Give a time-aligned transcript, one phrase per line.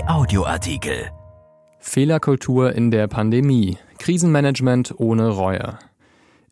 [0.00, 1.10] Audioartikel.
[1.78, 3.76] Fehlerkultur in der Pandemie.
[3.98, 5.78] Krisenmanagement ohne Reue.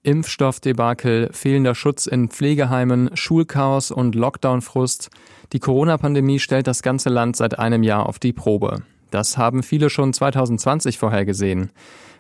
[0.02, 5.08] Impfstoffdebakel, fehlender Schutz in Pflegeheimen, Schulchaos und Lockdownfrust.
[5.54, 8.82] Die Corona-Pandemie stellt das ganze Land seit einem Jahr auf die Probe.
[9.10, 11.70] Das haben viele schon 2020 vorhergesehen.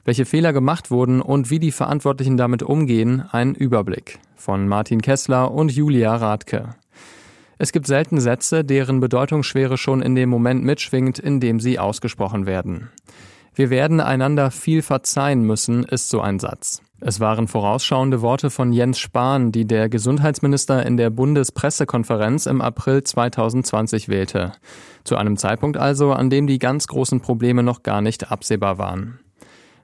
[0.04, 5.50] Welche Fehler gemacht wurden und wie die Verantwortlichen damit umgehen, ein Überblick von Martin Kessler
[5.50, 6.76] und Julia Radke.
[7.62, 12.46] Es gibt selten Sätze, deren Bedeutungsschwere schon in dem Moment mitschwingt, in dem sie ausgesprochen
[12.46, 12.88] werden.
[13.54, 16.80] Wir werden einander viel verzeihen müssen, ist so ein Satz.
[17.00, 23.04] Es waren vorausschauende Worte von Jens Spahn, die der Gesundheitsminister in der Bundespressekonferenz im April
[23.04, 24.52] 2020 wählte.
[25.04, 29.20] Zu einem Zeitpunkt also, an dem die ganz großen Probleme noch gar nicht absehbar waren.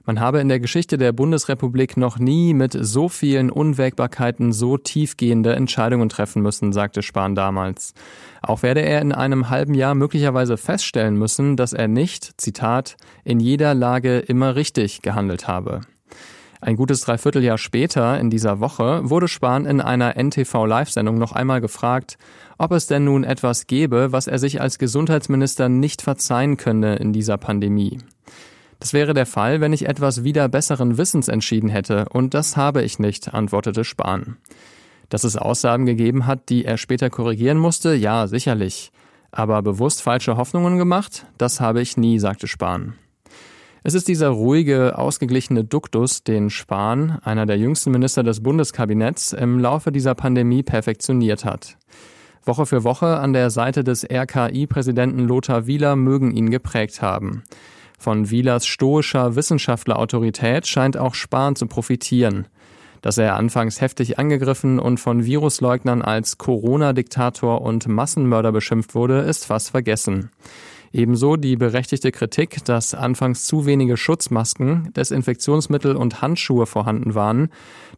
[0.07, 5.53] Man habe in der Geschichte der Bundesrepublik noch nie mit so vielen Unwägbarkeiten so tiefgehende
[5.53, 7.93] Entscheidungen treffen müssen, sagte Spahn damals.
[8.41, 13.41] Auch werde er in einem halben Jahr möglicherweise feststellen müssen, dass er nicht, Zitat, in
[13.41, 15.81] jeder Lage immer richtig gehandelt habe.
[16.61, 22.17] Ein gutes Dreivierteljahr später, in dieser Woche, wurde Spahn in einer NTV-Live-Sendung noch einmal gefragt,
[22.57, 27.11] ob es denn nun etwas gäbe, was er sich als Gesundheitsminister nicht verzeihen könne in
[27.11, 27.97] dieser Pandemie.
[28.79, 32.83] Das wäre der Fall, wenn ich etwas wieder besseren Wissens entschieden hätte, und das habe
[32.83, 34.37] ich nicht, antwortete Spahn.
[35.09, 38.91] Dass es Aussagen gegeben hat, die er später korrigieren musste, ja, sicherlich.
[39.31, 42.93] Aber bewusst falsche Hoffnungen gemacht, das habe ich nie, sagte Spahn.
[43.83, 49.59] Es ist dieser ruhige, ausgeglichene Duktus, den Spahn, einer der jüngsten Minister des Bundeskabinetts, im
[49.59, 51.77] Laufe dieser Pandemie perfektioniert hat.
[52.43, 57.43] Woche für Woche an der Seite des RKI-Präsidenten Lothar Wieler mögen ihn geprägt haben.
[57.97, 62.47] Von Wielers stoischer Wissenschaftlerautorität scheint auch Spahn zu profitieren.
[63.01, 69.45] Dass er anfangs heftig angegriffen und von Virusleugnern als Corona-Diktator und Massenmörder beschimpft wurde, ist
[69.45, 70.29] fast vergessen.
[70.93, 77.49] Ebenso die berechtigte Kritik, dass anfangs zu wenige Schutzmasken, Desinfektionsmittel und Handschuhe vorhanden waren,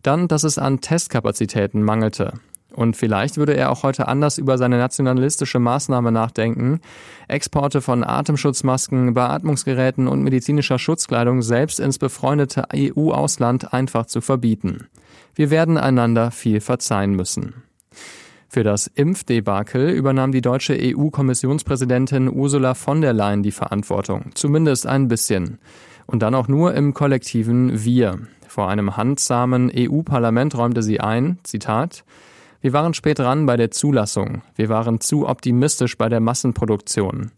[0.02, 2.34] dann, dass es an Testkapazitäten mangelte.
[2.80, 6.80] Und vielleicht würde er auch heute anders über seine nationalistische Maßnahme nachdenken,
[7.28, 14.88] Exporte von Atemschutzmasken, Beatmungsgeräten und medizinischer Schutzkleidung selbst ins befreundete EU-Ausland einfach zu verbieten.
[15.36, 17.64] Wir werden einander viel verzeihen müssen.
[18.48, 25.10] Für das Impfdebakel übernahm die deutsche EU-Kommissionspräsidentin Ursula von der Leyen die Verantwortung, zumindest ein
[25.10, 25.60] bisschen.
[26.06, 28.20] Und dann auch nur im kollektiven Wir.
[28.48, 32.06] Vor einem handsamen EU-Parlament räumte sie ein, Zitat,
[32.62, 34.42] wir waren spät dran bei der Zulassung.
[34.56, 37.31] Wir waren zu optimistisch bei der Massenproduktion.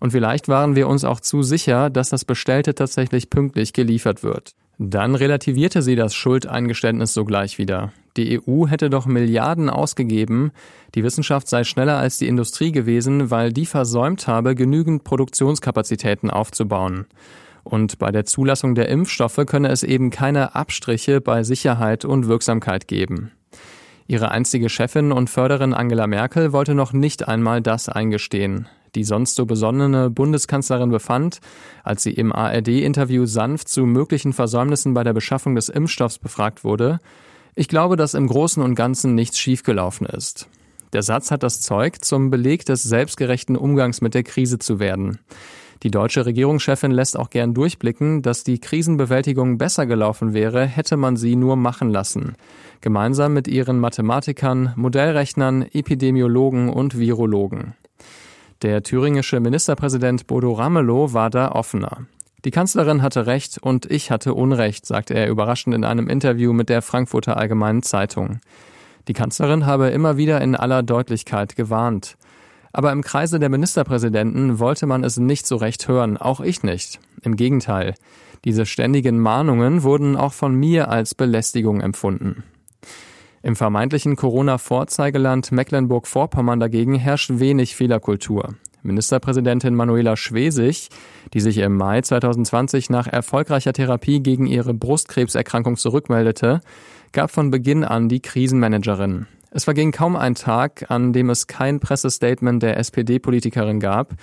[0.00, 4.54] Und vielleicht waren wir uns auch zu sicher, dass das Bestellte tatsächlich pünktlich geliefert wird.
[4.78, 7.92] Dann relativierte sie das Schuldeingeständnis sogleich wieder.
[8.16, 10.52] Die EU hätte doch Milliarden ausgegeben,
[10.94, 17.06] die Wissenschaft sei schneller als die Industrie gewesen, weil die versäumt habe, genügend Produktionskapazitäten aufzubauen.
[17.62, 22.86] Und bei der Zulassung der Impfstoffe könne es eben keine Abstriche bei Sicherheit und Wirksamkeit
[22.86, 23.32] geben.
[24.06, 28.68] Ihre einstige Chefin und Förderin Angela Merkel wollte noch nicht einmal das eingestehen.
[28.94, 31.40] Die sonst so besonnene Bundeskanzlerin befand,
[31.82, 37.00] als sie im ARD-Interview sanft zu möglichen Versäumnissen bei der Beschaffung des Impfstoffs befragt wurde,
[37.56, 40.48] ich glaube, dass im Großen und Ganzen nichts schiefgelaufen ist.
[40.92, 45.18] Der Satz hat das Zeug, zum Beleg des selbstgerechten Umgangs mit der Krise zu werden.
[45.84, 51.16] Die deutsche Regierungschefin lässt auch gern durchblicken, dass die Krisenbewältigung besser gelaufen wäre, hätte man
[51.16, 52.36] sie nur machen lassen.
[52.80, 57.74] Gemeinsam mit ihren Mathematikern, Modellrechnern, Epidemiologen und Virologen.
[58.62, 62.06] Der thüringische Ministerpräsident Bodo Ramelow war da offener.
[62.46, 66.70] Die Kanzlerin hatte recht und ich hatte Unrecht, sagte er überraschend in einem Interview mit
[66.70, 68.40] der Frankfurter Allgemeinen Zeitung.
[69.06, 72.16] Die Kanzlerin habe immer wieder in aller Deutlichkeit gewarnt.
[72.74, 76.98] Aber im Kreise der Ministerpräsidenten wollte man es nicht so recht hören, auch ich nicht.
[77.22, 77.94] Im Gegenteil.
[78.44, 82.42] Diese ständigen Mahnungen wurden auch von mir als Belästigung empfunden.
[83.44, 88.56] Im vermeintlichen Corona-Vorzeigeland Mecklenburg-Vorpommern dagegen herrscht wenig Fehlerkultur.
[88.82, 90.88] Ministerpräsidentin Manuela Schwesig,
[91.32, 96.60] die sich im Mai 2020 nach erfolgreicher Therapie gegen ihre Brustkrebserkrankung zurückmeldete,
[97.12, 99.28] gab von Beginn an die Krisenmanagerin.
[99.56, 104.14] Es verging kaum ein Tag, an dem es kein Pressestatement der SPD-Politikerin gab,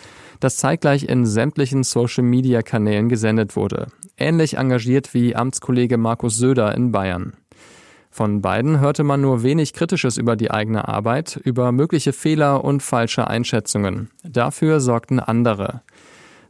[0.42, 3.88] das zeitgleich in sämtlichen Social-Media-Kanälen gesendet wurde.
[4.18, 7.32] Ähnlich engagiert wie Amtskollege Markus Söder in Bayern.
[8.10, 12.84] Von beiden hörte man nur wenig Kritisches über die eigene Arbeit, über mögliche Fehler und
[12.84, 14.10] falsche Einschätzungen.
[14.26, 15.82] Dafür sorgten andere.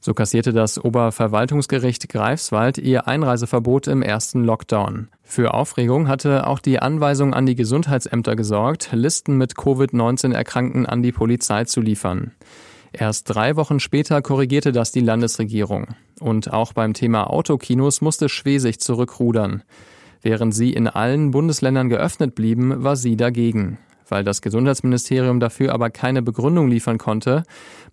[0.04, 5.10] So kassierte das Oberverwaltungsgericht Greifswald ihr Einreiseverbot im ersten Lockdown.
[5.22, 11.04] Für Aufregung hatte auch die Anweisung an die Gesundheitsämter gesorgt, Listen mit Covid-19 Erkrankten an
[11.04, 12.32] die Polizei zu liefern.
[12.92, 15.90] Erst drei Wochen später korrigierte das die Landesregierung.
[16.20, 19.62] Und auch beim Thema Autokinos musste Schwesig zurückrudern.
[20.24, 23.78] Während sie in allen Bundesländern geöffnet blieben, war sie dagegen.
[24.12, 27.44] Weil das Gesundheitsministerium dafür aber keine Begründung liefern konnte,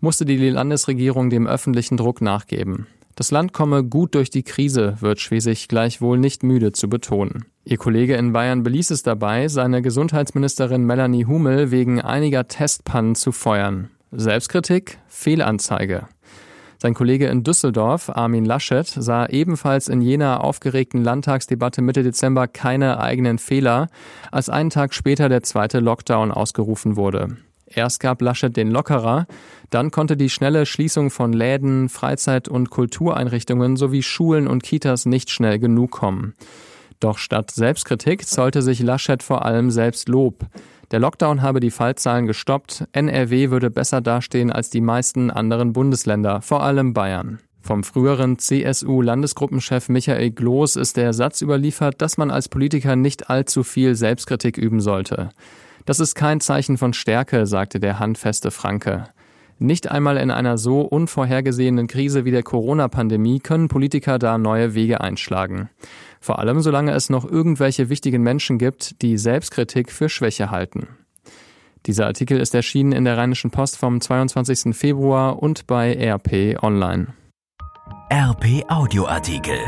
[0.00, 2.88] musste die Landesregierung dem öffentlichen Druck nachgeben.
[3.14, 7.44] Das Land komme gut durch die Krise, wird Schwesig gleichwohl nicht müde zu betonen.
[7.64, 13.30] Ihr Kollege in Bayern beließ es dabei, seine Gesundheitsministerin Melanie Hummel wegen einiger Testpannen zu
[13.30, 13.90] feuern.
[14.10, 16.08] Selbstkritik, Fehlanzeige.
[16.80, 23.00] Sein Kollege in Düsseldorf, Armin Laschet, sah ebenfalls in jener aufgeregten Landtagsdebatte Mitte Dezember keine
[23.00, 23.88] eigenen Fehler,
[24.30, 27.36] als einen Tag später der zweite Lockdown ausgerufen wurde.
[27.66, 29.26] Erst gab Laschet den Lockerer,
[29.70, 35.30] dann konnte die schnelle Schließung von Läden, Freizeit- und Kultureinrichtungen sowie Schulen und Kitas nicht
[35.30, 36.34] schnell genug kommen.
[37.00, 40.46] Doch statt Selbstkritik zollte sich Laschet vor allem selbst Lob.
[40.90, 46.40] Der Lockdown habe die Fallzahlen gestoppt, NRW würde besser dastehen als die meisten anderen Bundesländer,
[46.40, 47.40] vor allem Bayern.
[47.60, 53.62] Vom früheren CSU-Landesgruppenchef Michael Gloß ist der Satz überliefert, dass man als Politiker nicht allzu
[53.62, 55.28] viel Selbstkritik üben sollte.
[55.84, 59.04] Das ist kein Zeichen von Stärke, sagte der handfeste Franke.
[59.58, 65.00] Nicht einmal in einer so unvorhergesehenen Krise wie der Corona-Pandemie können Politiker da neue Wege
[65.00, 65.68] einschlagen.
[66.20, 70.88] Vor allem solange es noch irgendwelche wichtigen Menschen gibt, die Selbstkritik für Schwäche halten.
[71.86, 74.76] Dieser Artikel ist erschienen in der Rheinischen Post vom 22.
[74.76, 77.14] Februar und bei RP Online.
[78.12, 79.58] RP Audioartikel.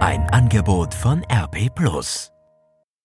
[0.00, 2.31] Ein Angebot von RP Plus.